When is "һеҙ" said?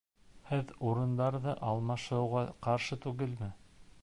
0.51-0.71